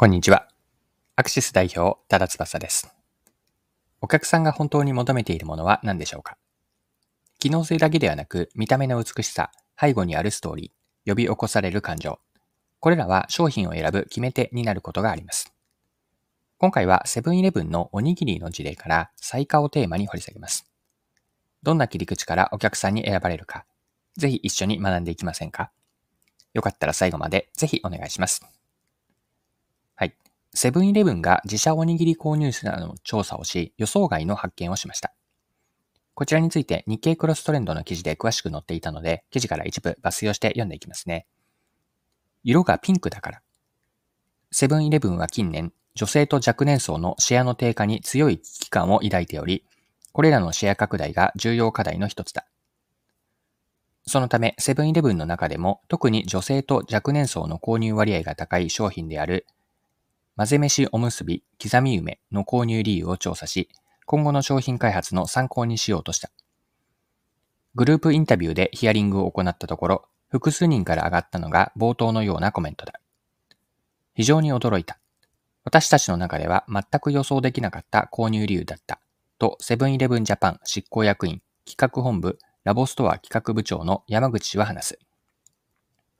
[0.00, 0.48] こんにちは。
[1.14, 2.90] アクシス代表、多田翼です。
[4.00, 6.38] お客さんが本当に求めているものは何でしょうか？
[7.38, 12.18] 機能性だけではなく、見た目の美しさ、背後にあるストーリー、呼び起こされる感情。
[12.78, 15.52] これらは商品を選ぶ決め手になることがあります。
[16.56, 20.64] 今回はセブンイレブンのおにぎりの事例から最下をテーマに掘り下げます。
[21.62, 23.66] どんな切り口からお客さんに選ばれるか、
[24.16, 25.70] ぜひ一緒に学んでいきませんか？
[26.54, 28.40] よかったら最後までぜひお願いします。
[30.00, 30.14] はい
[30.54, 35.12] セブンイレブンが自社おにぎり購入者の調査をし、予想外の発見をしました。
[36.14, 41.26] こちらについて日経クロストレンドの記事で詳しく載っていたので、記事から一部抜粋をして読んでいきますね。
[42.44, 43.42] 色がピンクだから。
[44.50, 49.66] セブンイレブンは近年、女性と若年層のシェアの低下に強い危機感を抱いており、
[50.12, 52.46] これらのシェア拡大が重要課題の一つだ。
[54.06, 59.46] そのため、セブンイレブンの中でも特に女性と若年層の購入割合が高い商品である
[60.40, 63.68] 混ぜ飯おむすび刻み梅の購入理由を調査し、
[64.06, 66.30] 今後の商品開発の参考にしようとした。
[67.74, 72.94] グループインタビューでヒアリングを行ったところ、複数人から上がったのが冒頭のようなコメントだ。
[74.14, 74.98] 非常に驚いた。
[75.62, 78.98] 私たちの中では全く予想できなかった購入理由だった。
[79.38, 84.98] と、セブンイレブンジャパン執行役員、企画本部、ラボストア企画部長の山口氏は話す。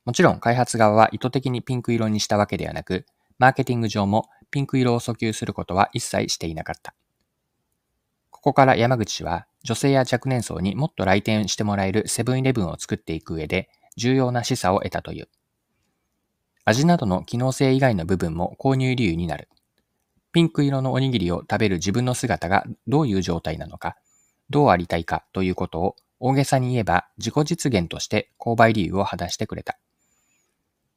[0.05, 3.07] もちろん開発側は意図的にピンク色にしたわけではなく、
[3.41, 6.95] マーケティング上もピンク色を訴求することは一切していなかった。
[8.29, 15.29] ここから山口氏は女性や若年層にもっと来店してもらえるセブンイレブンを作っていく上で重要な示唆を得たという。
[16.67, 19.49] 味などの機能性以外の部分も購入理由になる。
[20.33, 23.97] ピンク色のおにぎりを食べる自分の姿がどういう状態なのか、
[24.51, 29.79] どうありたいかということを大げさに言えば自己実現として購買理由を話してくれた。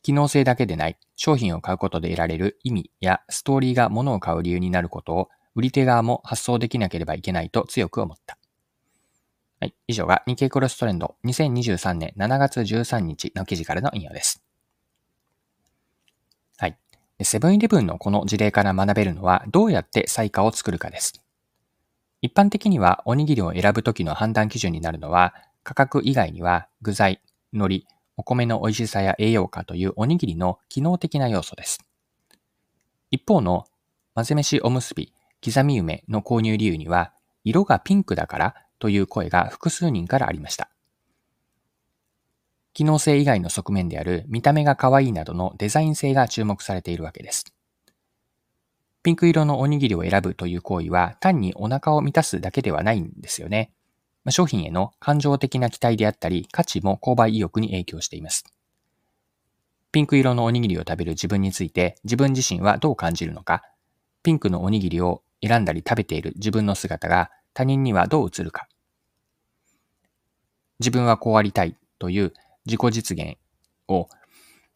[0.03, 8.37] 機能性だけでない、商品を買うことで得られる意味やストーリーが物を買う理由になることを、売り手側も発想できなければいけないと強く思った。
[9.61, 9.75] はい。
[9.87, 14.43] 以上が日経クロストレンド2023年7月13日の記事からの引用です。
[16.57, 16.77] はい。
[17.21, 21.23] セブンイレブンのこの事例から学べるのは、どうやって最価を作るかです。
[22.21, 25.33] 一般的にはおにぎりを選ぶときの判断基準になるのは、
[25.63, 27.21] 価格以外には具材、
[27.53, 27.85] 海苔、
[28.17, 31.79] お米の美味しさや栄養価というおにぎりの機能的な要素です。
[33.11, 33.65] 一方の
[34.15, 35.13] 混ぜ飯おむすび、
[35.43, 37.13] 刻み梅の購入理由には、
[37.43, 40.69] 色がピンクだからという声が複数人からありました。
[42.73, 47.45] 機能性以外の側面である見た目が可愛いなどのデザイン性が注目されているわけです。
[49.03, 53.73] ピンク色のおにぎりを選ぶという行為は単にお腹を満たすだけではないんですよね。
[54.31, 58.45] 商品への感情的な期待であったり、価値も購買意欲に影響しています。
[59.91, 63.63] ピンク色のおにぎりを食べる自分について自分自身はどう感じるのか、
[64.23, 68.67] ピンクのおにぎりを選んだり食べている自分の姿が他人にはどう映るか。
[70.79, 72.33] 自分はこうありたいという
[72.65, 73.37] 自己実現
[73.87, 74.09] を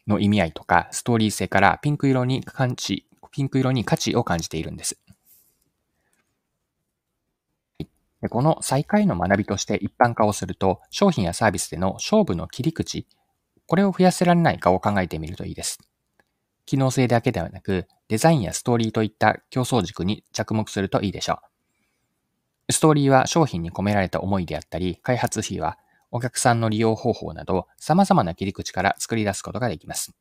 [0.07, 4.99] の意味合いとかストーリー性からピンク色に感知、ピンク色に価値を感じているんです。
[7.79, 7.87] で
[8.29, 13.07] この最下位の学びとして一般化をすると、商品やサービスでの勝負の切り口、
[13.67, 15.79] これを増やせられないかを考えてみるといいです。
[16.66, 21.39] 機能性だけではなく、デザインやストーリーといった競争軸に着目するといいでしょ
[22.69, 22.73] う。
[22.73, 25.77] ストーリーは商品に込められた思いであったり、開発費は
[26.11, 30.13] お客さんの利用方法など様々な切り口から作り出すことができます。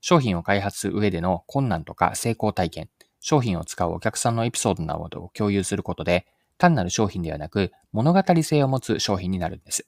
[0.00, 2.90] 商品を開発する上での困難とか成功体験、
[3.20, 6.26] 商品を使うお客さんのエピソードなどを共有することで、
[6.58, 9.86] 単なる商品ではなく物語性を持つ商品になるんです。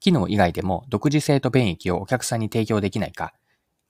[0.00, 3.34] 機能以外でも独自性と便益をお客さんに提供できないか、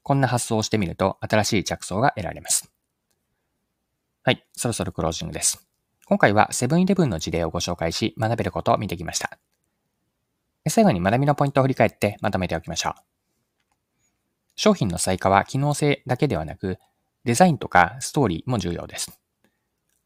[0.02, 2.70] こんな発想をしてみると新しい着想が得られます。
[4.22, 5.66] はい、そろそろクロージングです。
[6.06, 9.38] 今回はセブンイレブンの事例をご紹介し学べることを見てきました。
[10.68, 12.94] 最後に学びのポイントを振り返ってまとめておきましょう。
[14.54, 16.78] 商品の最価は機能性だけではなく、
[17.24, 19.21] デザインとかストーリーも重要です。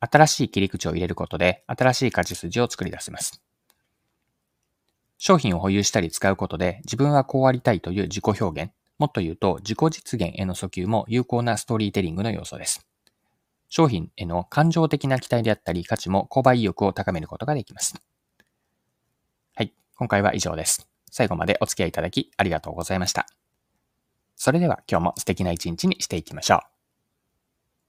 [0.00, 3.42] 新しい切り口を入れることで新しい価値筋を作り出せます。
[5.18, 12.86] 商品を保有したり使うことで自分はこうありたいという自己表現、もっと言うと自己実現への訴求も有効なストーリーテリングの要素です。
[13.68, 17.94] 商品への感情的な期待であったり価値も購買意欲を高めることができます。
[19.54, 20.88] はい、今回は以上です。
[21.10, 23.26] 最後までお付き合いいただきありがとうございました。
[24.36, 26.75] それでは今日も素敵な一日にしていきましょう。